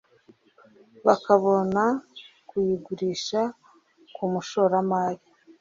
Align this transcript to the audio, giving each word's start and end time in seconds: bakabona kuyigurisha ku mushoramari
bakabona 1.07 1.83
kuyigurisha 2.47 3.41
ku 4.15 4.23
mushoramari 4.31 5.23